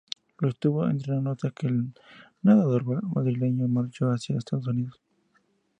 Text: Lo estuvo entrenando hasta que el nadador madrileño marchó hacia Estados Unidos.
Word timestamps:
Lo 0.39 0.49
estuvo 0.49 0.87
entrenando 0.87 1.29
hasta 1.29 1.51
que 1.51 1.67
el 1.67 1.93
nadador 2.41 3.03
madrileño 3.03 3.67
marchó 3.67 4.07
hacia 4.09 4.35
Estados 4.35 4.65
Unidos. 4.65 4.99